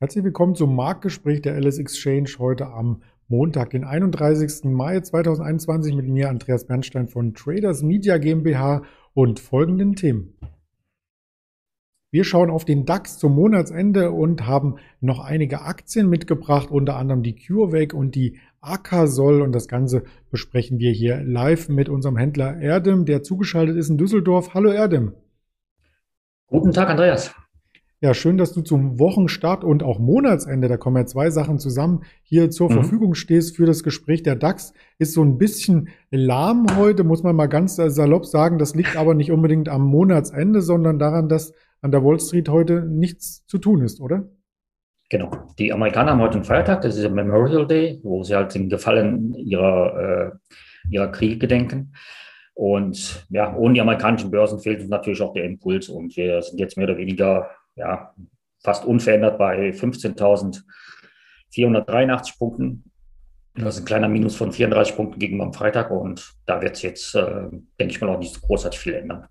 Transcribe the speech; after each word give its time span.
Herzlich 0.00 0.22
willkommen 0.22 0.54
zum 0.54 0.76
Marktgespräch 0.76 1.42
der 1.42 1.56
LS 1.60 1.80
Exchange 1.80 2.30
heute 2.38 2.68
am 2.68 3.02
Montag, 3.26 3.70
den 3.70 3.82
31. 3.82 4.62
Mai 4.70 5.00
2021 5.00 5.92
mit 5.96 6.06
mir, 6.06 6.28
Andreas 6.28 6.68
Bernstein 6.68 7.08
von 7.08 7.34
Traders 7.34 7.82
Media 7.82 8.18
GmbH 8.18 8.82
und 9.12 9.40
folgenden 9.40 9.96
Themen. 9.96 10.38
Wir 12.12 12.22
schauen 12.22 12.48
auf 12.48 12.64
den 12.64 12.86
DAX 12.86 13.18
zum 13.18 13.34
Monatsende 13.34 14.12
und 14.12 14.46
haben 14.46 14.76
noch 15.00 15.18
einige 15.18 15.62
Aktien 15.62 16.08
mitgebracht, 16.08 16.70
unter 16.70 16.94
anderem 16.94 17.24
die 17.24 17.34
CureVac 17.34 17.92
und 17.92 18.14
die 18.14 18.38
Akasol 18.60 19.42
und 19.42 19.50
das 19.50 19.66
Ganze 19.66 20.04
besprechen 20.30 20.78
wir 20.78 20.92
hier 20.92 21.20
live 21.24 21.68
mit 21.68 21.88
unserem 21.88 22.16
Händler 22.16 22.60
Erdem, 22.60 23.04
der 23.04 23.24
zugeschaltet 23.24 23.76
ist 23.76 23.88
in 23.88 23.98
Düsseldorf. 23.98 24.54
Hallo 24.54 24.70
Erdem. 24.70 25.14
Guten 26.46 26.70
Tag, 26.70 26.88
Andreas. 26.88 27.34
Ja, 28.00 28.14
schön, 28.14 28.38
dass 28.38 28.52
du 28.52 28.60
zum 28.60 29.00
Wochenstart 29.00 29.64
und 29.64 29.82
auch 29.82 29.98
Monatsende, 29.98 30.68
da 30.68 30.76
kommen 30.76 30.98
ja 30.98 31.06
zwei 31.06 31.30
Sachen 31.30 31.58
zusammen, 31.58 32.04
hier 32.22 32.48
zur 32.48 32.70
mhm. 32.70 32.74
Verfügung 32.74 33.14
stehst 33.14 33.56
für 33.56 33.66
das 33.66 33.82
Gespräch. 33.82 34.22
Der 34.22 34.36
DAX 34.36 34.72
ist 34.98 35.14
so 35.14 35.22
ein 35.24 35.36
bisschen 35.36 35.88
lahm 36.12 36.66
heute, 36.76 37.02
muss 37.02 37.24
man 37.24 37.34
mal 37.34 37.48
ganz 37.48 37.74
salopp 37.74 38.24
sagen. 38.24 38.58
Das 38.58 38.76
liegt 38.76 38.96
aber 38.96 39.14
nicht 39.14 39.32
unbedingt 39.32 39.68
am 39.68 39.84
Monatsende, 39.84 40.62
sondern 40.62 41.00
daran, 41.00 41.28
dass 41.28 41.52
an 41.82 41.90
der 41.90 42.04
Wall 42.04 42.20
Street 42.20 42.48
heute 42.48 42.82
nichts 42.88 43.44
zu 43.46 43.58
tun 43.58 43.82
ist, 43.82 44.00
oder? 44.00 44.28
Genau. 45.10 45.32
Die 45.58 45.72
Amerikaner 45.72 46.12
haben 46.12 46.20
heute 46.20 46.34
einen 46.34 46.44
Feiertag, 46.44 46.82
das 46.82 46.94
ist 46.94 47.02
der 47.02 47.10
Memorial 47.10 47.66
Day, 47.66 47.98
wo 48.04 48.22
sie 48.22 48.36
halt 48.36 48.54
den 48.54 48.68
Gefallen 48.68 49.34
ihrer, 49.34 50.36
äh, 50.36 50.94
ihrer 50.94 51.08
Kriege 51.08 51.38
gedenken. 51.38 51.94
Und 52.54 53.26
ja, 53.30 53.56
ohne 53.56 53.74
die 53.74 53.80
amerikanischen 53.80 54.30
Börsen 54.30 54.60
fehlt 54.60 54.80
uns 54.80 54.88
natürlich 54.88 55.20
auch 55.20 55.32
der 55.32 55.44
Impuls. 55.44 55.88
Und 55.88 56.16
wir 56.16 56.42
sind 56.42 56.60
jetzt 56.60 56.76
mehr 56.76 56.88
oder 56.88 56.98
weniger 56.98 57.48
ja, 57.78 58.14
fast 58.62 58.84
unverändert 58.84 59.38
bei 59.38 59.70
15.483 59.70 62.38
Punkten. 62.38 62.84
Das 63.54 63.76
ist 63.76 63.82
ein 63.82 63.86
kleiner 63.86 64.08
Minus 64.08 64.34
von 64.36 64.52
34 64.52 64.96
Punkten 64.96 65.18
gegenüber 65.18 65.44
am 65.44 65.52
Freitag 65.52 65.90
und 65.90 66.34
da 66.46 66.62
wird 66.62 66.76
es 66.76 66.82
jetzt, 66.82 67.14
äh, 67.14 67.48
denke 67.80 67.94
ich 67.94 68.00
mal, 68.00 68.10
auch 68.10 68.18
nicht 68.18 68.42
großartig 68.42 68.78
viel 68.78 68.94
ändern. 68.94 69.26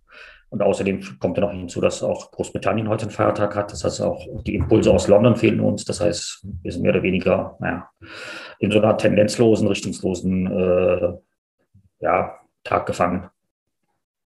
Und 0.50 0.62
außerdem 0.62 1.02
kommt 1.20 1.38
ja 1.38 1.44
noch 1.44 1.52
hinzu, 1.52 1.82
dass 1.82 2.02
auch 2.04 2.32
Großbritannien 2.32 2.88
heute 2.88 3.04
einen 3.04 3.12
Feiertag 3.12 3.54
hat. 3.56 3.74
Das 3.74 3.84
heißt, 3.84 4.02
auch 4.02 4.26
die 4.44 4.56
Impulse 4.56 4.92
aus 4.92 5.10
London 5.10 5.36
fehlen 5.36 5.60
uns. 5.60 5.84
Das 5.84 6.00
heißt, 6.00 6.48
wir 6.62 6.72
sind 6.72 6.84
mehr 6.84 6.94
oder 6.94 7.04
weniger 7.04 7.58
naja, 7.60 7.90
in 8.60 8.72
so 8.72 8.80
einer 8.80 8.98
tendenzlosen, 8.98 9.68
richtungslosen 9.68 10.48
äh, 10.48 11.14
ja, 12.00 12.40
Tag 12.64 12.86
gefangen. 12.86 13.30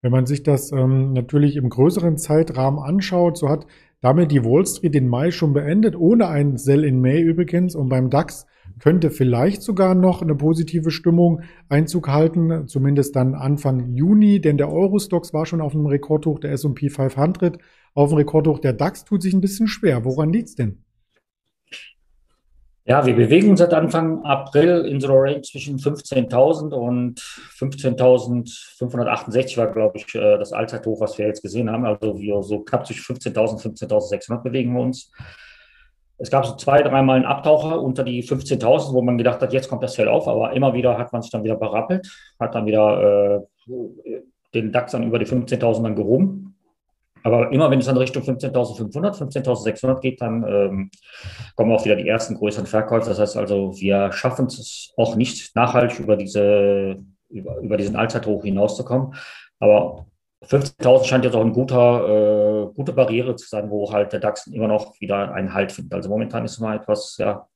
Wenn 0.02 0.12
man 0.12 0.26
sich 0.26 0.42
das 0.42 0.72
ähm, 0.72 1.12
natürlich 1.12 1.54
im 1.56 1.68
größeren 1.68 2.18
Zeitrahmen 2.18 2.80
anschaut, 2.80 3.36
so 3.36 3.48
hat 3.48 3.66
damit 4.00 4.30
die 4.30 4.44
Wall 4.44 4.66
Street 4.66 4.94
den 4.94 5.08
Mai 5.08 5.30
schon 5.30 5.52
beendet, 5.52 5.96
ohne 5.96 6.28
einen 6.28 6.56
Sell 6.56 6.84
in 6.84 7.00
May 7.00 7.20
übrigens. 7.20 7.74
Und 7.74 7.88
beim 7.88 8.10
DAX 8.10 8.46
könnte 8.78 9.10
vielleicht 9.10 9.62
sogar 9.62 9.94
noch 9.94 10.22
eine 10.22 10.34
positive 10.34 10.90
Stimmung 10.90 11.42
Einzug 11.68 12.08
halten, 12.08 12.68
zumindest 12.68 13.16
dann 13.16 13.34
Anfang 13.34 13.94
Juni, 13.94 14.40
denn 14.40 14.56
der 14.56 14.70
Eurostox 14.70 15.32
war 15.32 15.46
schon 15.46 15.60
auf 15.60 15.74
einem 15.74 15.86
Rekordhoch, 15.86 16.38
der 16.38 16.52
S&P 16.52 16.90
500 16.90 17.58
auf 17.94 18.10
dem 18.10 18.18
Rekordhoch. 18.18 18.60
Der 18.60 18.72
DAX 18.72 19.04
tut 19.04 19.22
sich 19.22 19.34
ein 19.34 19.40
bisschen 19.40 19.66
schwer. 19.66 20.04
Woran 20.04 20.32
liegt's 20.32 20.54
denn? 20.54 20.84
Ja, 22.88 23.04
wir 23.04 23.14
bewegen 23.14 23.50
uns 23.50 23.58
seit 23.58 23.74
Anfang 23.74 24.24
April 24.24 24.86
in 24.86 24.98
so 24.98 25.08
einer 25.08 25.20
Range 25.20 25.42
zwischen 25.42 25.78
15.000 25.78 26.72
und 26.72 27.20
15.568 27.20 29.58
war, 29.58 29.70
glaube 29.70 29.98
ich, 29.98 30.14
äh, 30.14 30.38
das 30.38 30.54
Allzeithoch, 30.54 30.98
was 30.98 31.18
wir 31.18 31.26
jetzt 31.26 31.42
gesehen 31.42 31.70
haben. 31.70 31.84
Also 31.84 32.18
wir 32.18 32.42
so 32.42 32.60
knapp 32.60 32.86
zwischen 32.86 33.14
15.000 33.14 33.50
und 33.50 33.60
15.600 33.78 34.42
bewegen 34.42 34.72
wir 34.72 34.80
uns. 34.80 35.12
Es 36.16 36.30
gab 36.30 36.46
so 36.46 36.56
zwei, 36.56 36.80
dreimal 36.80 37.16
einen 37.16 37.26
Abtaucher 37.26 37.82
unter 37.82 38.04
die 38.04 38.24
15.000, 38.24 38.94
wo 38.94 39.02
man 39.02 39.18
gedacht 39.18 39.42
hat, 39.42 39.52
jetzt 39.52 39.68
kommt 39.68 39.82
das 39.82 39.94
Fell 39.94 40.08
auf, 40.08 40.26
aber 40.26 40.54
immer 40.54 40.72
wieder 40.72 40.96
hat 40.96 41.12
man 41.12 41.20
sich 41.20 41.30
dann 41.30 41.44
wieder 41.44 41.56
berappelt, 41.56 42.10
hat 42.40 42.54
dann 42.54 42.64
wieder 42.64 43.42
äh, 43.66 43.70
den 44.54 44.72
DAX 44.72 44.92
dann 44.92 45.02
über 45.02 45.18
die 45.18 45.26
15.000 45.26 45.82
dann 45.82 45.94
gehoben. 45.94 46.47
Aber 47.22 47.52
immer 47.52 47.70
wenn 47.70 47.78
es 47.80 47.86
dann 47.86 47.96
Richtung 47.96 48.22
15.500, 48.22 49.18
15.600 49.18 50.00
geht, 50.00 50.20
dann 50.20 50.44
ähm, 50.46 50.90
kommen 51.56 51.72
auch 51.72 51.84
wieder 51.84 51.96
die 51.96 52.08
ersten 52.08 52.34
größeren 52.34 52.66
Verkäufe. 52.66 53.08
Das 53.08 53.18
heißt 53.18 53.36
also, 53.36 53.72
wir 53.78 54.12
schaffen 54.12 54.46
es 54.46 54.92
auch 54.96 55.16
nicht 55.16 55.54
nachhaltig 55.56 56.00
über, 56.00 56.16
diese, 56.16 56.98
über, 57.28 57.58
über 57.58 57.76
diesen 57.76 57.96
Allzeithoch 57.96 58.42
hinauszukommen. 58.44 59.14
Aber 59.60 60.06
15.000 60.44 61.04
scheint 61.04 61.24
jetzt 61.24 61.34
auch 61.34 61.42
eine 61.42 61.50
äh, 61.50 62.74
gute 62.74 62.92
Barriere 62.92 63.34
zu 63.36 63.48
sein, 63.48 63.70
wo 63.70 63.92
halt 63.92 64.12
der 64.12 64.20
DAX 64.20 64.46
immer 64.46 64.68
noch 64.68 65.00
wieder 65.00 65.32
einen 65.32 65.52
Halt 65.52 65.72
findet. 65.72 65.94
Also 65.94 66.08
momentan 66.08 66.44
ist 66.44 66.60
mal 66.60 66.76
etwas, 66.76 67.16
ja, 67.18 67.48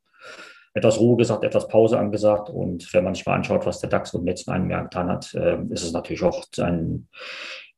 etwas 0.75 0.99
Ruhe 0.99 1.17
gesagt, 1.17 1.45
etwas 1.45 1.69
Pause 1.69 1.99
angesagt. 1.99 2.51
Und 2.51 2.93
wenn 2.93 3.05
man 3.05 3.15
sich 3.15 3.25
mal 3.25 3.35
anschaut, 3.35 3.67
was 3.67 3.79
der 3.79 3.91
DAX 3.91 4.15
im 4.15 4.25
letzten 4.25 4.51
einem 4.51 4.71
Jahr 4.71 4.83
getan 4.83 5.09
hat, 5.09 5.33
äh, 5.35 5.59
ist 5.71 5.85
es 5.85 5.93
natürlich 5.93 6.23
auch 6.23 6.45
ein 6.59 7.09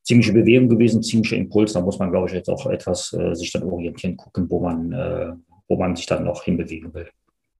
ziemliche 0.04 0.32
Bewegung 0.32 0.69
gewesen, 0.69 1.03
ziemlicher 1.03 1.37
Impuls. 1.37 1.72
Da 1.72 1.81
muss 1.81 1.98
man, 1.98 2.10
glaube 2.10 2.28
ich, 2.28 2.34
jetzt 2.34 2.48
auch 2.48 2.66
etwas 2.66 3.12
äh, 3.12 3.34
sich 3.34 3.50
dann 3.53 3.65
orientieren, 3.65 4.16
gucken, 4.16 4.48
wo 4.48 4.60
man, 4.60 4.92
äh, 4.92 5.32
wo 5.66 5.76
man 5.76 5.97
sich 5.97 6.06
dann 6.06 6.25
noch 6.25 6.44
hinbewegen 6.44 6.94
will. 6.94 7.09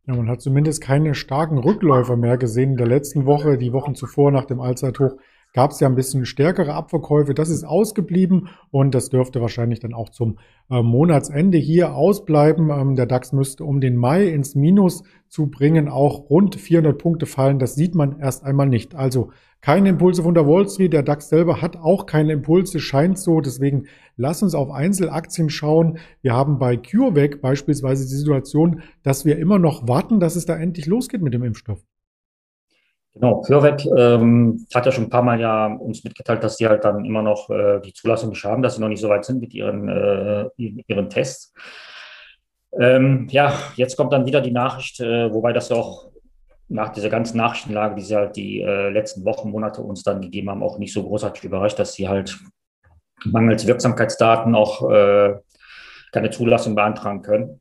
Ja, 0.07 0.15
man 0.15 0.29
hat 0.29 0.43
zumindest 0.43 0.83
keine 0.83 1.15
starken 1.15 1.59
Rückläufer 1.59 2.17
mehr 2.17 2.37
gesehen 2.37 2.73
in 2.73 2.77
der 2.77 2.87
letzten 2.87 3.25
Woche, 3.25 3.57
die 3.57 3.73
Wochen 3.73 3.95
zuvor 3.95 4.31
nach 4.31 4.45
dem 4.45 4.61
Allzeithoch 4.61 5.17
gab 5.55 5.71
es 5.71 5.81
ja 5.81 5.89
ein 5.89 5.95
bisschen 5.95 6.27
stärkere 6.27 6.75
Abverkäufe. 6.75 7.33
Das 7.33 7.49
ist 7.49 7.65
ausgeblieben 7.65 8.49
und 8.71 8.95
das 8.95 9.09
dürfte 9.09 9.41
wahrscheinlich 9.41 9.81
dann 9.81 9.95
auch 9.95 10.11
zum 10.11 10.39
äh, 10.69 10.83
Monatsende 10.83 11.57
hier 11.57 11.95
ausbleiben. 11.95 12.71
Ähm, 12.71 12.97
der 12.97 13.07
DAX 13.07 13.33
müsste, 13.33 13.65
um 13.65 13.81
den 13.81 13.97
Mai 13.97 14.27
ins 14.27 14.55
Minus 14.57 15.05
zu 15.29 15.47
bringen, 15.47 15.89
auch 15.89 16.29
rund 16.29 16.57
400 16.57 16.99
Punkte 16.99 17.27
fallen. 17.27 17.59
Das 17.59 17.77
sieht 17.77 17.95
man 17.95 18.19
erst 18.19 18.45
einmal 18.45 18.69
nicht. 18.69 18.95
Also 18.95 19.31
keine 19.61 19.91
Impulse 19.91 20.25
von 20.25 20.35
der 20.35 20.47
Wall 20.47 20.69
Street. 20.69 20.93
Der 20.93 21.05
DAX 21.05 21.29
selber 21.29 21.63
hat 21.63 21.77
auch 21.77 22.05
keine 22.05 22.33
Impulse, 22.33 22.81
scheint 22.81 23.19
so. 23.19 23.41
Deswegen 23.41 23.87
lass 24.17 24.43
uns 24.43 24.55
auf 24.55 24.73
Einzelaktien 24.73 25.51
schauen. 25.51 25.99
Wir 26.21 26.35
haben 26.35 26.59
bei 26.59 26.77
CureVac 26.77 27.41
beispielsweise 27.41 28.05
die 28.05 28.17
Situation, 28.17 28.83
dass 29.05 29.25
wir 29.25 29.39
immer 29.39 29.61
noch 29.61 29.87
warten, 29.87 30.19
dass 30.19 30.35
es 30.35 30.47
da 30.47 30.57
endlich 30.57 30.87
losgeht 30.87 31.23
mit 31.23 31.33
dem 31.33 31.45
Impfstoff. 31.45 31.81
Genau, 33.15 33.43
CureVac 33.43 33.87
ähm, 33.97 34.67
hat 34.75 34.87
ja 34.87 34.93
schon 34.93 35.05
ein 35.05 35.11
paar 35.11 35.23
Mal 35.23 35.41
ja 35.41 35.67
uns 35.67 36.03
mitgeteilt, 36.03 36.43
dass 36.43 36.57
die 36.57 36.67
halt 36.67 36.85
dann 36.85 37.05
immer 37.05 37.23
noch 37.23 37.49
äh, 37.49 37.81
die 37.81 37.93
Zulassung 37.93 38.31
nicht 38.31 38.45
haben, 38.45 38.61
dass 38.61 38.75
sie 38.75 38.81
noch 38.81 38.89
nicht 38.89 39.01
so 39.01 39.09
weit 39.09 39.25
sind 39.25 39.41
mit 39.41 39.55
ihren, 39.55 39.89
äh, 39.89 40.49
ihren 40.57 41.09
Tests. 41.09 41.55
Ähm, 42.79 43.29
ja, 43.31 43.53
jetzt 43.77 43.97
kommt 43.97 44.13
dann 44.13 44.27
wieder 44.27 44.41
die 44.41 44.51
Nachricht, 44.51 44.99
äh, 45.01 45.33
wobei 45.33 45.53
das 45.53 45.69
ja 45.69 45.77
auch 45.77 46.11
nach 46.69 46.89
dieser 46.89 47.09
ganzen 47.09 47.37
Nachrichtenlage, 47.37 47.95
die 47.95 48.03
sie 48.03 48.17
halt 48.17 48.35
die 48.35 48.61
äh, 48.61 48.89
letzten 48.89 49.25
Wochen, 49.25 49.51
Monate 49.51 49.81
uns 49.81 50.03
dann 50.03 50.21
gegeben 50.21 50.51
haben, 50.51 50.65
auch 50.65 50.79
nicht 50.79 50.93
so 50.93 51.05
großartig 51.05 51.45
überrascht, 51.45 51.79
dass 51.79 51.93
sie 51.93 52.09
halt 52.09 52.37
mangels 53.25 53.65
Wirksamkeitsdaten 53.65 54.57
auch 54.57 54.91
äh, 54.91 55.35
keine 56.11 56.31
Zulassung 56.31 56.75
beantragen 56.75 57.23
können. 57.23 57.61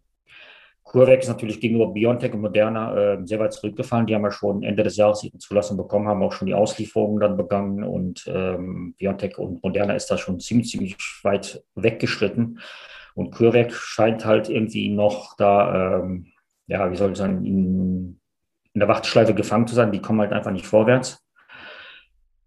CureVac 0.93 1.21
ist 1.21 1.27
natürlich 1.27 1.59
gegenüber 1.59 1.87
BioNTech 1.87 2.33
und 2.33 2.41
Moderna 2.41 2.95
äh, 2.95 3.17
sehr 3.25 3.39
weit 3.39 3.51
zurückgefallen. 3.53 4.05
Die 4.05 4.13
haben 4.13 4.23
ja 4.23 4.31
schon 4.31 4.61
Ende 4.61 4.83
des 4.83 4.95
Jahres 4.95 5.23
ihre 5.23 5.39
Zulassung 5.39 5.75
bekommen, 5.75 6.07
haben 6.07 6.21
auch 6.21 6.33
schon 6.33 6.45
die 6.45 6.53
Auslieferungen 6.53 7.19
dann 7.19 7.35
begangen 7.35 7.83
und 7.83 8.25
ähm, 8.27 8.93
BioNTech 8.99 9.39
und 9.39 9.63
Moderna 9.63 9.95
ist 9.95 10.11
da 10.11 10.19
schon 10.19 10.39
ziemlich, 10.39 10.69
ziemlich 10.69 10.95
weit 11.23 11.63
weggeschritten. 11.73 12.59
Und 13.15 13.31
CureVac 13.31 13.73
scheint 13.73 14.23
halt 14.23 14.49
irgendwie 14.49 14.89
noch 14.89 15.35
da, 15.35 16.01
ähm, 16.03 16.27
ja, 16.67 16.91
wie 16.91 16.95
soll 16.95 17.11
ich 17.11 17.17
sagen, 17.17 17.43
in, 17.43 18.19
in 18.73 18.79
der 18.79 18.87
Warteschleife 18.87 19.33
gefangen 19.33 19.65
zu 19.65 19.73
sein. 19.73 19.91
Die 19.91 20.01
kommen 20.01 20.21
halt 20.21 20.31
einfach 20.31 20.51
nicht 20.51 20.67
vorwärts. 20.67 21.25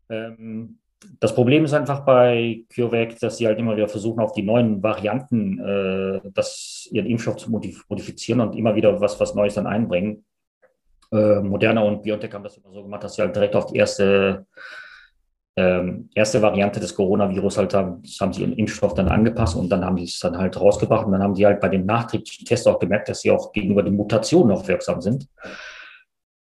Ähm, 0.09 0.79
das 1.21 1.35
Problem 1.35 1.65
ist 1.65 1.75
einfach 1.75 2.05
bei 2.05 2.65
CureVac, 2.75 3.19
dass 3.21 3.37
sie 3.37 3.47
halt 3.47 3.59
immer 3.59 3.77
wieder 3.77 3.89
versuchen, 3.89 4.21
auf 4.21 4.33
die 4.33 4.43
neuen 4.43 4.83
Varianten 4.83 5.59
äh, 5.59 6.21
das, 6.33 6.89
ihren 6.91 7.07
Impfstoff 7.07 7.37
zu 7.37 7.51
modifizieren 7.51 8.41
und 8.41 8.57
immer 8.57 8.75
wieder 8.75 9.01
was, 9.01 9.19
was 9.21 9.35
Neues 9.35 9.55
dann 9.55 9.67
einbringen. 9.67 10.25
Äh, 11.13 11.41
Moderna 11.41 11.83
und 11.83 12.03
BioNTech 12.03 12.33
haben 12.33 12.45
das 12.45 12.57
immer 12.57 12.73
so 12.73 12.83
gemacht, 12.83 13.05
dass 13.05 13.15
sie 13.15 13.23
halt 13.23 13.37
direkt 13.37 13.55
auf 13.55 13.67
die 13.67 13.77
erste, 13.77 14.47
ähm, 15.57 16.09
erste 16.15 16.43
Variante 16.43 16.81
des 16.81 16.95
Coronavirus 16.95 17.59
halt 17.59 17.75
haben, 17.75 18.03
haben 18.21 18.33
sie 18.33 18.43
ihren 18.43 18.55
Impfstoff 18.55 18.95
dann 18.95 19.09
angepasst 19.09 19.57
und 19.57 19.69
dann 19.69 19.85
haben 19.85 19.99
sie 19.99 20.05
es 20.05 20.19
dann 20.19 20.37
halt 20.37 20.59
rausgebracht 20.59 21.07
und 21.07 21.13
dann 21.13 21.23
haben 21.23 21.35
die 21.35 21.47
halt 21.47 21.61
bei 21.61 21.69
den 21.69 21.87
nachträglichen 21.87 22.47
Tests 22.47 22.67
auch 22.67 22.79
gemerkt, 22.79 23.09
dass 23.09 23.21
sie 23.21 23.31
auch 23.31 23.53
gegenüber 23.53 23.83
den 23.83 23.97
Mutationen 23.97 24.49
noch 24.49 24.67
wirksam 24.67 25.01
sind. 25.01 25.29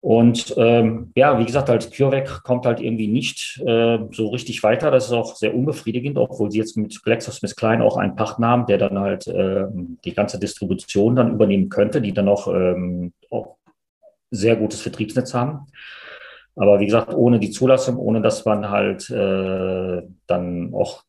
Und 0.05 0.53
ähm, 0.59 1.13
ja, 1.17 1.39
wie 1.39 1.47
gesagt, 1.47 1.71
als 1.71 1.91
CureVac 1.91 2.43
kommt 2.43 2.67
halt 2.67 2.79
irgendwie 2.79 3.09
nicht 3.09 3.59
äh, 3.65 4.01
so 4.13 4.29
richtig 4.29 4.63
weiter. 4.63 4.91
Das 4.91 5.07
ist 5.07 5.13
auch 5.13 5.35
sehr 5.35 5.55
unbefriedigend, 5.55 6.19
obwohl 6.19 6.51
sie 6.51 6.59
jetzt 6.59 6.77
mit 6.77 7.03
GlaxoSmithKline 7.03 7.83
auch 7.83 7.97
einen 7.97 8.15
Partner 8.15 8.49
haben, 8.49 8.67
der 8.67 8.77
dann 8.77 8.99
halt 8.99 9.27
äh, 9.29 9.65
die 10.05 10.13
ganze 10.13 10.39
Distribution 10.39 11.17
dann 11.17 11.33
übernehmen 11.33 11.71
könnte, 11.71 12.03
die 12.03 12.13
dann 12.13 12.29
auch, 12.29 12.49
ähm, 12.49 13.15
auch 13.31 13.57
sehr 14.31 14.57
gutes 14.57 14.83
Vertriebsnetz 14.83 15.33
haben. 15.33 15.69
Aber 16.55 16.81
wie 16.81 16.85
gesagt, 16.85 17.15
ohne 17.15 17.39
die 17.39 17.51
Zulassung, 17.51 17.97
ohne 17.97 18.21
dass 18.21 18.45
man 18.45 18.69
halt 18.69 19.09
äh, 19.09 20.03
dann 20.27 20.75
auch 20.75 21.05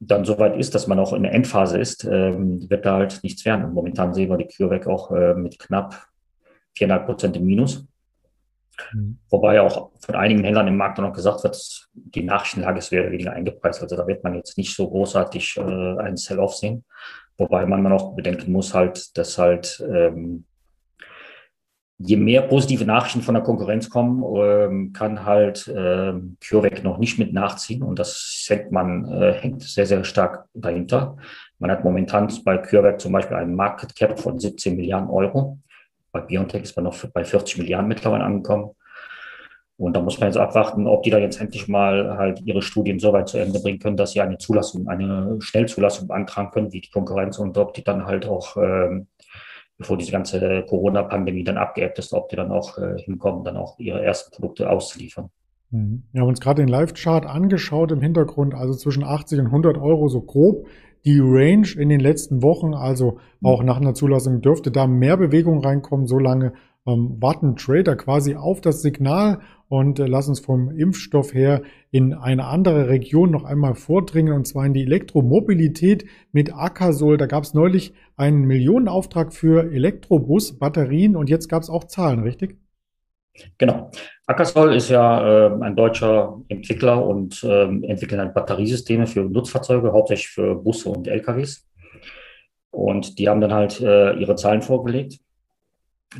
dann 0.00 0.24
soweit 0.24 0.56
ist, 0.56 0.74
dass 0.74 0.86
man 0.86 0.98
auch 0.98 1.12
in 1.12 1.24
der 1.24 1.34
Endphase 1.34 1.78
ist, 1.78 2.04
ähm, 2.04 2.70
wird 2.70 2.86
da 2.86 2.94
halt 2.94 3.20
nichts 3.24 3.44
werden. 3.44 3.66
Und 3.66 3.74
momentan 3.74 4.14
sehen 4.14 4.30
wir 4.30 4.38
die 4.38 4.48
CureVac 4.48 4.86
auch 4.86 5.10
äh, 5.10 5.34
mit 5.34 5.58
knapp 5.58 6.06
4,5 6.78 6.98
Prozent 7.04 7.36
im 7.36 7.44
Minus. 7.44 7.86
Mhm. 8.92 9.18
Wobei 9.30 9.60
auch 9.60 9.90
von 10.00 10.14
einigen 10.14 10.44
Händlern 10.44 10.68
im 10.68 10.76
Markt 10.76 11.00
auch 11.00 11.12
gesagt 11.12 11.44
wird, 11.44 11.88
die 11.92 12.22
Nachrichtenlage 12.22 12.78
ist 12.78 12.92
weniger 12.92 13.32
eingepreist. 13.32 13.82
Also 13.82 13.96
da 13.96 14.06
wird 14.06 14.24
man 14.24 14.34
jetzt 14.34 14.56
nicht 14.58 14.74
so 14.74 14.88
großartig 14.88 15.56
äh, 15.56 15.60
einen 15.60 16.16
Sell-Off 16.16 16.54
sehen. 16.54 16.84
Wobei 17.38 17.66
man 17.66 17.92
auch 17.92 18.14
bedenken 18.14 18.52
muss 18.52 18.72
halt, 18.72 19.16
dass 19.18 19.36
halt 19.36 19.84
ähm, 19.86 20.46
je 21.98 22.16
mehr 22.16 22.42
positive 22.42 22.84
Nachrichten 22.84 23.22
von 23.22 23.34
der 23.34 23.42
Konkurrenz 23.42 23.88
kommen, 23.88 24.22
ähm, 24.36 24.92
kann 24.92 25.24
halt 25.24 25.70
ähm, 25.74 26.36
CureVac 26.46 26.84
noch 26.84 26.98
nicht 26.98 27.18
mit 27.18 27.32
nachziehen. 27.32 27.82
Und 27.82 27.98
das 27.98 28.46
hängt 28.48 28.70
man, 28.70 29.10
äh, 29.10 29.32
hängt 29.32 29.62
sehr, 29.62 29.86
sehr 29.86 30.04
stark 30.04 30.46
dahinter. 30.52 31.16
Man 31.58 31.70
hat 31.70 31.84
momentan 31.84 32.30
bei 32.44 32.58
CureVac 32.58 33.00
zum 33.00 33.12
Beispiel 33.12 33.36
einen 33.36 33.54
Market 33.54 33.94
Cap 33.96 34.18
von 34.18 34.38
17 34.38 34.76
Milliarden 34.76 35.08
Euro. 35.08 35.58
Bei 36.20 36.26
BioNTech 36.26 36.62
ist 36.62 36.76
man 36.76 36.84
noch 36.84 36.96
bei 37.12 37.24
40 37.24 37.58
Milliarden 37.58 37.88
mittlerweile 37.88 38.24
angekommen. 38.24 38.70
Und 39.78 39.94
da 39.94 40.00
muss 40.00 40.18
man 40.18 40.28
jetzt 40.28 40.38
abwarten, 40.38 40.86
ob 40.86 41.02
die 41.02 41.10
da 41.10 41.18
jetzt 41.18 41.38
endlich 41.38 41.68
mal 41.68 42.16
halt 42.16 42.40
ihre 42.46 42.62
Studien 42.62 42.98
so 42.98 43.12
weit 43.12 43.28
zu 43.28 43.36
Ende 43.36 43.60
bringen 43.60 43.78
können, 43.78 43.98
dass 43.98 44.12
sie 44.12 44.22
eine 44.22 44.38
Zulassung, 44.38 44.88
eine 44.88 45.36
Schnellzulassung 45.40 46.08
beantragen 46.08 46.50
können, 46.50 46.72
wie 46.72 46.80
die 46.80 46.90
Konkurrenz 46.90 47.38
und 47.38 47.58
ob 47.58 47.74
die 47.74 47.84
dann 47.84 48.06
halt 48.06 48.26
auch 48.26 48.56
ähm, 48.56 49.08
bevor 49.78 49.98
diese 49.98 50.12
ganze 50.12 50.64
Corona-Pandemie 50.66 51.44
dann 51.44 51.58
abgeebbt 51.58 51.98
ist, 51.98 52.12
ob 52.12 52.28
die 52.30 52.36
dann 52.36 52.50
auch 52.50 52.78
äh, 52.78 52.98
hinkommen, 52.98 53.44
dann 53.44 53.56
auch 53.56 53.78
ihre 53.78 54.02
ersten 54.02 54.34
Produkte 54.34 54.70
auszuliefern. 54.70 55.28
Mhm. 55.70 56.04
Wir 56.12 56.22
haben 56.22 56.28
uns 56.28 56.40
gerade 56.40 56.62
den 56.62 56.68
Live-Chart 56.68 57.26
angeschaut 57.26 57.92
im 57.92 58.00
Hintergrund, 58.00 58.54
also 58.54 58.74
zwischen 58.74 59.04
80 59.04 59.40
und 59.40 59.46
100 59.46 59.76
Euro 59.76 60.08
so 60.08 60.22
grob. 60.22 60.66
Die 61.06 61.20
Range 61.20 61.68
in 61.78 61.88
den 61.88 62.00
letzten 62.00 62.42
Wochen, 62.42 62.74
also 62.74 63.18
auch 63.40 63.62
nach 63.62 63.76
einer 63.76 63.94
Zulassung, 63.94 64.40
dürfte 64.40 64.72
da 64.72 64.88
mehr 64.88 65.16
Bewegung 65.16 65.64
reinkommen, 65.64 66.08
solange 66.08 66.52
ähm, 66.84 67.16
warten 67.20 67.54
Trader 67.54 67.94
quasi 67.94 68.34
auf 68.34 68.60
das 68.60 68.82
Signal 68.82 69.38
und 69.68 70.00
äh, 70.00 70.06
lass 70.06 70.28
uns 70.28 70.40
vom 70.40 70.70
Impfstoff 70.70 71.32
her 71.32 71.62
in 71.92 72.12
eine 72.12 72.46
andere 72.46 72.88
Region 72.88 73.30
noch 73.30 73.44
einmal 73.44 73.76
vordringen 73.76 74.32
und 74.32 74.48
zwar 74.48 74.66
in 74.66 74.74
die 74.74 74.82
Elektromobilität 74.82 76.06
mit 76.32 76.52
Akasol. 76.52 77.18
Da 77.18 77.26
gab 77.26 77.44
es 77.44 77.54
neulich 77.54 77.94
einen 78.16 78.44
Millionenauftrag 78.44 79.32
für 79.32 79.70
Elektrobus-Batterien 79.72 81.14
und 81.14 81.30
jetzt 81.30 81.48
gab 81.48 81.62
es 81.62 81.70
auch 81.70 81.84
Zahlen, 81.84 82.20
richtig? 82.20 82.58
Genau. 83.58 83.90
Akasol 84.26 84.74
ist 84.74 84.88
ja 84.88 85.46
äh, 85.46 85.62
ein 85.62 85.76
deutscher 85.76 86.40
Entwickler 86.48 87.04
und 87.04 87.42
äh, 87.44 87.64
entwickelt 87.64 88.20
halt 88.20 88.34
Batteriesysteme 88.34 89.06
für 89.06 89.20
Nutzfahrzeuge, 89.20 89.92
hauptsächlich 89.92 90.28
für 90.28 90.56
Busse 90.56 90.88
und 90.88 91.06
LKWs. 91.06 91.66
Und 92.70 93.18
die 93.18 93.28
haben 93.28 93.40
dann 93.40 93.54
halt 93.54 93.80
äh, 93.80 94.14
ihre 94.14 94.36
Zahlen 94.36 94.62
vorgelegt. 94.62 95.18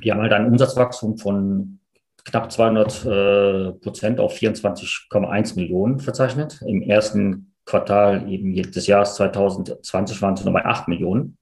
Die 0.02 0.10
haben 0.10 0.20
halt 0.20 0.32
ein 0.32 0.46
Umsatzwachstum 0.46 1.18
von 1.18 1.80
knapp 2.24 2.50
200 2.50 3.04
äh, 3.04 3.72
Prozent 3.72 4.20
auf 4.20 4.36
24,1 4.36 5.56
Millionen 5.56 5.98
verzeichnet. 6.00 6.60
Im 6.66 6.82
ersten 6.82 7.52
Quartal 7.64 8.30
eben 8.30 8.54
des 8.54 8.86
Jahres 8.86 9.14
2020 9.16 10.22
waren 10.22 10.34
es 10.34 10.44
nur 10.44 10.54
bei 10.54 10.64
8 10.64 10.88
Millionen. 10.88 11.38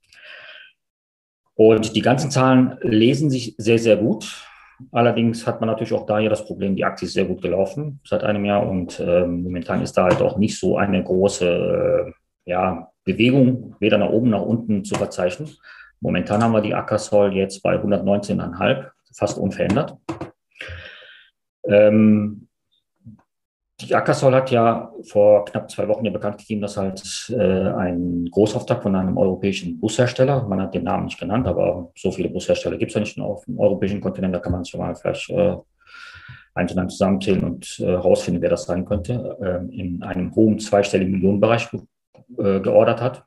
Und 1.54 1.94
die 1.94 2.02
ganzen 2.02 2.30
Zahlen 2.30 2.78
lesen 2.80 3.30
sich 3.30 3.54
sehr, 3.58 3.78
sehr 3.78 3.96
gut. 3.96 4.44
Allerdings 4.90 5.46
hat 5.46 5.60
man 5.60 5.68
natürlich 5.68 5.92
auch 5.92 6.06
da 6.06 6.18
ja 6.18 6.28
das 6.28 6.44
Problem, 6.46 6.74
die 6.76 6.84
Aktie 6.84 7.06
ist 7.06 7.14
sehr 7.14 7.24
gut 7.24 7.42
gelaufen 7.42 8.00
seit 8.04 8.24
einem 8.24 8.44
Jahr 8.44 8.66
und 8.66 8.98
äh, 8.98 9.26
momentan 9.26 9.82
ist 9.82 9.92
da 9.94 10.04
halt 10.04 10.20
auch 10.20 10.36
nicht 10.36 10.58
so 10.58 10.76
eine 10.76 11.02
große 11.02 11.46
äh, 12.06 12.12
ja, 12.50 12.90
Bewegung, 13.04 13.76
weder 13.78 13.98
nach 13.98 14.10
oben 14.10 14.30
noch 14.30 14.44
unten 14.44 14.84
zu 14.84 14.94
verzeichnen. 14.96 15.48
Momentan 16.00 16.42
haben 16.42 16.52
wir 16.52 16.60
die 16.60 16.74
Ackersol 16.74 17.34
jetzt 17.34 17.62
bei 17.62 17.76
119,5, 17.76 18.88
fast 19.16 19.38
unverändert. 19.38 19.96
Ähm, 21.66 22.48
die 23.80 23.94
Akasol 23.94 24.34
hat 24.34 24.50
ja 24.50 24.92
vor 25.02 25.44
knapp 25.44 25.70
zwei 25.70 25.88
Wochen 25.88 26.04
ja 26.04 26.12
bekannt 26.12 26.38
gegeben, 26.38 26.60
dass 26.60 26.76
halt 26.76 27.02
äh, 27.36 27.68
ein 27.70 28.28
Großauftrag 28.30 28.82
von 28.82 28.94
einem 28.94 29.18
europäischen 29.18 29.80
Bushersteller, 29.80 30.46
man 30.46 30.62
hat 30.62 30.74
den 30.74 30.84
Namen 30.84 31.06
nicht 31.06 31.18
genannt, 31.18 31.46
aber 31.48 31.90
so 31.96 32.12
viele 32.12 32.28
Bushersteller 32.28 32.76
gibt 32.76 32.90
es 32.90 32.94
ja 32.94 33.00
nicht 33.00 33.18
auf 33.18 33.44
dem 33.46 33.58
europäischen 33.58 34.00
Kontinent, 34.00 34.34
da 34.34 34.38
kann 34.38 34.52
man 34.52 34.64
sich 34.64 34.76
mal 34.76 34.94
vielleicht 34.94 35.28
äh, 35.30 35.56
eins 36.54 36.72
zusammenzählen 36.72 37.42
und 37.42 37.80
äh, 37.80 37.86
herausfinden, 37.86 38.40
wer 38.40 38.50
das 38.50 38.64
sein 38.64 38.84
könnte, 38.84 39.36
äh, 39.40 39.76
in 39.76 40.02
einem 40.02 40.34
hohen 40.34 40.60
zweistelligen 40.60 41.12
Millionenbereich 41.12 41.68
äh, 42.38 42.60
geordert 42.60 43.00
hat. 43.00 43.24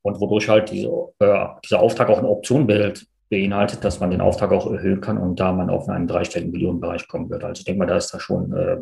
Und 0.00 0.20
wodurch 0.20 0.48
halt 0.48 0.70
diese, 0.70 0.88
äh, 1.18 1.46
dieser 1.64 1.80
Auftrag 1.80 2.08
auch 2.08 2.18
eine 2.18 2.28
Option 2.28 2.66
behält, 2.66 3.06
beinhaltet, 3.28 3.84
dass 3.84 4.00
man 4.00 4.10
den 4.10 4.20
Auftrag 4.20 4.52
auch 4.52 4.70
erhöhen 4.70 5.00
kann 5.00 5.18
und 5.18 5.40
da 5.40 5.52
man 5.52 5.70
auf 5.70 5.88
einen 5.88 6.06
dreistelligen 6.06 6.52
Millionenbereich 6.52 7.08
kommen 7.08 7.30
wird. 7.30 7.44
Also 7.44 7.60
ich 7.60 7.64
denke 7.64 7.80
mal, 7.80 7.86
da 7.86 7.96
ist 7.96 8.12
da 8.12 8.20
schon 8.20 8.52
äh, 8.52 8.78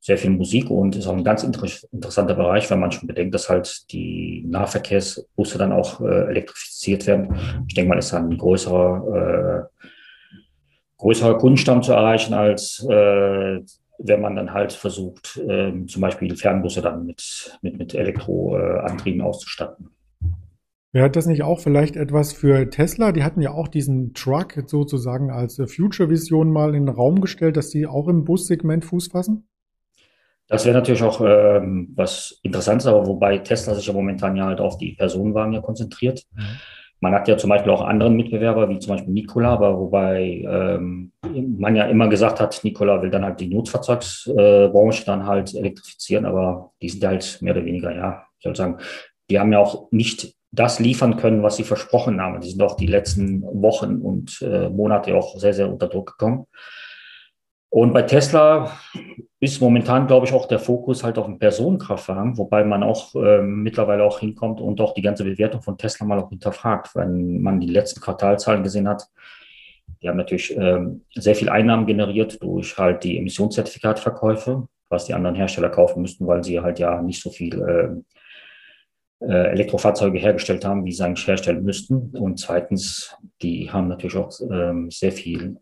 sehr 0.00 0.16
viel 0.16 0.30
Musik 0.30 0.70
und 0.70 0.96
ist 0.96 1.06
auch 1.06 1.16
ein 1.16 1.24
ganz 1.24 1.42
inter 1.42 1.66
interessanter 1.92 2.34
Bereich, 2.34 2.70
wenn 2.70 2.80
man 2.80 2.90
schon 2.90 3.06
bedenkt, 3.06 3.34
dass 3.34 3.50
halt 3.50 3.92
die 3.92 4.44
Nahverkehrsbusse 4.48 5.58
dann 5.58 5.72
auch 5.72 6.00
äh, 6.00 6.30
elektrifiziert 6.30 7.06
werden. 7.06 7.36
Ich 7.68 7.74
denke 7.74 7.90
mal, 7.90 7.98
ist 7.98 8.14
ein 8.14 8.36
größerer, 8.36 9.68
äh, 9.68 9.86
größerer 10.96 11.36
Kundenstamm 11.36 11.82
zu 11.82 11.92
erreichen, 11.92 12.32
als 12.32 12.86
äh, 12.88 13.60
wenn 14.02 14.20
man 14.22 14.36
dann 14.36 14.54
halt 14.54 14.72
versucht, 14.72 15.36
äh, 15.36 15.84
zum 15.86 16.00
Beispiel 16.00 16.34
Fernbusse 16.34 16.80
dann 16.80 17.04
mit, 17.04 17.58
mit, 17.60 17.76
mit 17.76 17.94
Elektroantrieben 17.94 19.20
auszustatten. 19.20 19.90
Wäre 20.92 21.08
das 21.08 21.26
nicht 21.26 21.44
auch 21.44 21.60
vielleicht 21.60 21.94
etwas 21.94 22.32
für 22.32 22.68
Tesla? 22.68 23.12
Die 23.12 23.22
hatten 23.22 23.40
ja 23.40 23.52
auch 23.52 23.68
diesen 23.68 24.12
Truck 24.12 24.54
sozusagen 24.66 25.30
als 25.30 25.56
Future-Vision 25.56 26.50
mal 26.50 26.74
in 26.74 26.86
den 26.86 26.94
Raum 26.94 27.20
gestellt, 27.20 27.56
dass 27.56 27.70
die 27.70 27.86
auch 27.86 28.08
im 28.08 28.24
Bussegment 28.24 28.84
Fuß 28.84 29.08
fassen? 29.08 29.48
Das 30.48 30.64
wäre 30.64 30.76
natürlich 30.76 31.04
auch 31.04 31.20
ähm, 31.24 31.92
was 31.94 32.40
Interessantes, 32.42 32.88
aber 32.88 33.06
wobei 33.06 33.38
Tesla 33.38 33.74
sich 33.74 33.86
ja 33.86 33.92
momentan 33.92 34.34
ja 34.34 34.46
halt 34.46 34.58
auf 34.58 34.78
die 34.78 34.94
Personenwagen 34.94 35.52
ja 35.52 35.60
konzentriert. 35.60 36.24
Mhm. 36.34 36.42
Man 36.98 37.14
hat 37.14 37.28
ja 37.28 37.38
zum 37.38 37.50
Beispiel 37.50 37.70
auch 37.70 37.82
anderen 37.82 38.16
Mitbewerber, 38.16 38.68
wie 38.68 38.80
zum 38.80 38.94
Beispiel 38.94 39.14
Nikola, 39.14 39.52
aber 39.52 39.78
wobei 39.78 40.44
ähm, 40.44 41.12
man 41.22 41.76
ja 41.76 41.84
immer 41.84 42.08
gesagt 42.08 42.40
hat, 42.40 42.60
Nikola 42.64 43.00
will 43.00 43.10
dann 43.10 43.24
halt 43.24 43.38
die 43.40 43.48
Nutzfahrzeugsbranche 43.48 45.02
äh, 45.02 45.06
dann 45.06 45.24
halt 45.24 45.54
elektrifizieren, 45.54 46.26
aber 46.26 46.72
die 46.82 46.88
sind 46.88 47.06
halt 47.06 47.38
mehr 47.40 47.54
oder 47.54 47.64
weniger, 47.64 47.94
ja, 47.94 48.24
ich 48.38 48.42
soll 48.42 48.56
sagen, 48.56 48.78
die 49.30 49.38
haben 49.38 49.52
ja 49.52 49.60
auch 49.60 49.90
nicht 49.92 50.34
das 50.52 50.80
liefern 50.80 51.16
können, 51.16 51.42
was 51.42 51.56
sie 51.56 51.64
versprochen 51.64 52.20
haben. 52.20 52.40
Die 52.40 52.50
sind 52.50 52.62
auch 52.62 52.76
die 52.76 52.86
letzten 52.86 53.42
Wochen 53.42 53.98
und 53.98 54.42
äh, 54.42 54.68
Monate 54.68 55.14
auch 55.14 55.38
sehr, 55.38 55.54
sehr 55.54 55.70
unter 55.70 55.88
Druck 55.88 56.18
gekommen. 56.18 56.46
Und 57.72 57.92
bei 57.92 58.02
Tesla 58.02 58.72
ist 59.38 59.60
momentan, 59.60 60.08
glaube 60.08 60.26
ich, 60.26 60.32
auch 60.32 60.46
der 60.46 60.58
Fokus 60.58 61.04
halt 61.04 61.18
auf 61.18 61.26
den 61.26 61.38
Personenkraftwagen, 61.38 62.36
wobei 62.36 62.64
man 62.64 62.82
auch 62.82 63.14
äh, 63.14 63.42
mittlerweile 63.42 64.02
auch 64.02 64.18
hinkommt 64.18 64.60
und 64.60 64.80
auch 64.80 64.92
die 64.92 65.02
ganze 65.02 65.22
Bewertung 65.22 65.62
von 65.62 65.78
Tesla 65.78 66.04
mal 66.04 66.18
auch 66.18 66.30
hinterfragt, 66.30 66.96
wenn 66.96 67.40
man 67.40 67.60
die 67.60 67.68
letzten 67.68 68.00
Quartalzahlen 68.00 68.64
gesehen 68.64 68.88
hat. 68.88 69.06
Die 70.02 70.08
haben 70.08 70.16
natürlich 70.16 70.56
äh, 70.56 70.80
sehr 71.14 71.36
viel 71.36 71.48
Einnahmen 71.48 71.86
generiert 71.86 72.42
durch 72.42 72.76
halt 72.76 73.04
die 73.04 73.18
Emissionszertifikatverkäufe, 73.18 74.66
was 74.88 75.04
die 75.04 75.14
anderen 75.14 75.36
Hersteller 75.36 75.70
kaufen 75.70 76.02
müssten, 76.02 76.26
weil 76.26 76.42
sie 76.42 76.60
halt 76.60 76.80
ja 76.80 77.00
nicht 77.00 77.22
so 77.22 77.30
viel 77.30 77.54
äh, 77.62 77.84
äh, 77.84 77.90
Elektrofahrzeuge 79.26 80.18
hergestellt 80.18 80.64
haben, 80.64 80.84
wie 80.84 80.92
sie 80.92 81.04
eigentlich 81.04 81.26
herstellen 81.26 81.62
müssten. 81.62 82.10
Und 82.16 82.38
zweitens, 82.38 83.14
die 83.42 83.70
haben 83.70 83.88
natürlich 83.88 84.16
auch 84.16 84.32
ähm, 84.50 84.90
sehr 84.90 85.12
viel 85.12 85.58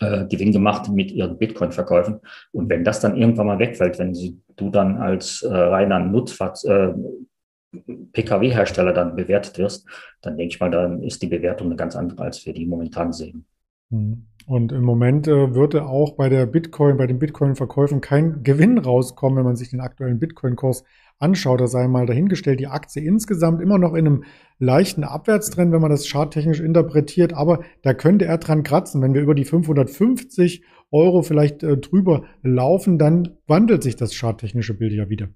äh, 0.00 0.26
Gewinn 0.26 0.52
gemacht 0.52 0.88
mit 0.88 1.10
ihren 1.10 1.38
Bitcoin-Verkäufen. 1.38 2.20
Und 2.52 2.68
wenn 2.68 2.84
das 2.84 3.00
dann 3.00 3.16
irgendwann 3.16 3.46
mal 3.46 3.58
wegfällt, 3.58 3.98
wenn 3.98 4.14
sie, 4.14 4.40
du 4.56 4.70
dann 4.70 4.98
als 4.98 5.42
äh, 5.42 5.54
reiner 5.54 5.98
Nutzfahrzeug, 5.98 6.94
äh, 6.94 7.82
Pkw-Hersteller 8.12 8.92
dann 8.92 9.16
bewertet 9.16 9.58
wirst, 9.58 9.86
dann 10.20 10.36
denke 10.36 10.54
ich 10.54 10.60
mal, 10.60 10.70
dann 10.70 11.02
ist 11.02 11.22
die 11.22 11.26
Bewertung 11.26 11.68
eine 11.68 11.76
ganz 11.76 11.96
andere, 11.96 12.22
als 12.22 12.44
wir 12.44 12.52
die 12.52 12.66
momentan 12.66 13.12
sehen. 13.12 13.46
Mhm. 13.90 14.26
Und 14.46 14.72
im 14.72 14.82
Moment 14.82 15.28
äh, 15.28 15.54
würde 15.54 15.86
auch 15.86 16.12
bei 16.12 16.28
der 16.28 16.46
Bitcoin, 16.46 16.96
bei 16.96 17.06
den 17.06 17.18
Bitcoin-Verkäufen 17.18 18.00
kein 18.00 18.42
Gewinn 18.42 18.78
rauskommen, 18.78 19.38
wenn 19.38 19.44
man 19.44 19.56
sich 19.56 19.70
den 19.70 19.80
aktuellen 19.80 20.18
Bitcoin-Kurs 20.18 20.84
anschaut. 21.18 21.60
Da 21.60 21.66
sei 21.66 21.86
mal 21.88 22.06
dahingestellt, 22.06 22.60
die 22.60 22.66
Aktie 22.66 23.02
insgesamt 23.02 23.62
immer 23.62 23.78
noch 23.78 23.94
in 23.94 24.06
einem 24.06 24.24
leichten 24.58 25.04
Abwärtstrend, 25.04 25.72
wenn 25.72 25.80
man 25.80 25.90
das 25.90 26.08
charttechnisch 26.08 26.60
interpretiert. 26.60 27.32
Aber 27.32 27.60
da 27.82 27.94
könnte 27.94 28.24
er 28.24 28.38
dran 28.38 28.62
kratzen. 28.62 29.00
Wenn 29.02 29.14
wir 29.14 29.22
über 29.22 29.34
die 29.34 29.44
550 29.44 30.62
Euro 30.90 31.22
vielleicht 31.22 31.62
äh, 31.62 31.78
drüber 31.78 32.24
laufen, 32.42 32.98
dann 32.98 33.36
wandelt 33.46 33.82
sich 33.82 33.96
das 33.96 34.14
charttechnische 34.14 34.74
Bild 34.74 34.92
ja 34.92 35.08
wieder. 35.08 35.28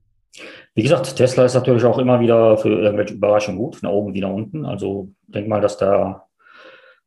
Wie 0.74 0.82
gesagt, 0.82 1.16
Tesla 1.16 1.46
ist 1.46 1.54
natürlich 1.54 1.84
auch 1.84 1.98
immer 1.98 2.20
wieder 2.20 2.58
für 2.58 2.68
irgendwelche 2.68 3.14
Überraschungen 3.14 3.58
gut, 3.58 3.82
nach 3.82 3.90
oben 3.90 4.12
wie 4.12 4.20
nach 4.20 4.30
unten. 4.30 4.66
Also 4.66 5.08
denk 5.26 5.48
mal, 5.48 5.60
dass 5.60 5.78
da 5.78 6.25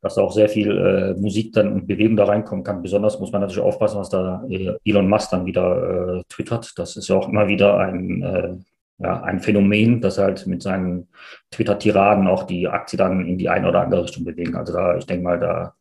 dass 0.00 0.14
da 0.14 0.22
auch 0.22 0.32
sehr 0.32 0.48
viel 0.48 0.70
äh, 0.70 1.20
Musik 1.20 1.52
dann 1.52 1.72
und 1.72 1.86
Bewegung 1.86 2.16
da 2.16 2.24
reinkommen 2.24 2.64
kann. 2.64 2.82
Besonders 2.82 3.20
muss 3.20 3.32
man 3.32 3.42
natürlich 3.42 3.62
aufpassen, 3.62 3.98
was 3.98 4.08
da 4.08 4.44
äh, 4.48 4.74
Elon 4.84 5.08
Musk 5.08 5.30
dann 5.30 5.46
wieder 5.46 6.18
äh, 6.18 6.22
twittert. 6.28 6.72
Das 6.76 6.96
ist 6.96 7.08
ja 7.08 7.16
auch 7.16 7.28
immer 7.28 7.48
wieder 7.48 7.78
ein, 7.78 8.22
äh, 8.22 8.54
ja, 8.98 9.22
ein 9.22 9.40
Phänomen, 9.40 10.00
das 10.00 10.18
halt 10.18 10.46
mit 10.46 10.62
seinen 10.62 11.08
Twitter-Tiraden 11.50 12.28
auch 12.28 12.44
die 12.44 12.68
Aktie 12.68 12.96
dann 12.96 13.26
in 13.26 13.36
die 13.36 13.48
eine 13.48 13.68
oder 13.68 13.82
andere 13.82 14.04
Richtung 14.04 14.24
bewegen. 14.24 14.56
Also 14.56 14.72
da, 14.72 14.96
ich 14.96 15.06
denke 15.06 15.24
mal, 15.24 15.38
da 15.38 15.74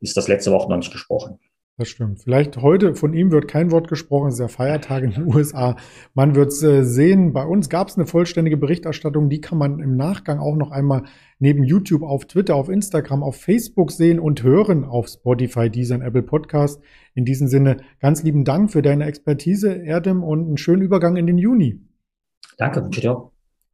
ist 0.00 0.16
das 0.16 0.28
letzte 0.28 0.52
Woche 0.52 0.68
noch 0.68 0.76
nicht 0.76 0.92
gesprochen. 0.92 1.38
Das 1.78 1.88
stimmt. 1.88 2.22
Vielleicht 2.22 2.56
heute 2.56 2.94
von 2.94 3.12
ihm 3.12 3.30
wird 3.30 3.48
kein 3.48 3.70
Wort 3.70 3.88
gesprochen, 3.88 4.28
es 4.28 4.34
ist 4.34 4.40
ja 4.40 4.48
Feiertag 4.48 5.02
in 5.02 5.10
den 5.10 5.26
USA. 5.34 5.76
Man 6.14 6.34
wird 6.34 6.48
es 6.48 6.62
äh, 6.62 6.84
sehen. 6.84 7.34
Bei 7.34 7.44
uns 7.44 7.68
gab 7.68 7.88
es 7.88 7.96
eine 7.96 8.06
vollständige 8.06 8.56
Berichterstattung, 8.56 9.28
die 9.28 9.42
kann 9.42 9.58
man 9.58 9.80
im 9.80 9.94
Nachgang 9.94 10.38
auch 10.38 10.56
noch 10.56 10.70
einmal 10.70 11.02
neben 11.38 11.64
YouTube 11.64 12.02
auf 12.02 12.24
Twitter, 12.24 12.54
auf 12.54 12.70
Instagram, 12.70 13.22
auf 13.22 13.36
Facebook 13.36 13.92
sehen 13.92 14.18
und 14.18 14.42
hören 14.42 14.84
auf 14.84 15.08
Spotify, 15.08 15.68
Deezer 15.68 15.96
und 15.96 16.02
Apple 16.02 16.22
Podcast. 16.22 16.80
In 17.14 17.26
diesem 17.26 17.46
Sinne 17.46 17.76
ganz 18.00 18.22
lieben 18.22 18.44
Dank 18.44 18.70
für 18.70 18.80
deine 18.80 19.04
Expertise, 19.04 19.74
Erdem, 19.74 20.22
und 20.22 20.46
einen 20.46 20.56
schönen 20.56 20.80
Übergang 20.80 21.16
in 21.16 21.26
den 21.26 21.36
Juni. 21.36 21.82
Danke, 22.56 22.82
wünsche 22.82 23.02
dir 23.02 23.12
auch. 23.12 23.32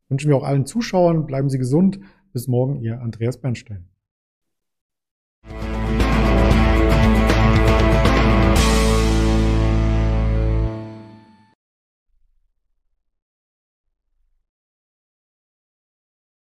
Wünschen 0.08 0.28
wir 0.28 0.36
auch 0.36 0.44
allen 0.44 0.66
Zuschauern, 0.66 1.24
bleiben 1.26 1.48
Sie 1.48 1.58
gesund. 1.58 2.00
Bis 2.32 2.48
morgen, 2.48 2.80
Ihr 2.80 3.00
Andreas 3.00 3.40
Bernstein. 3.40 3.91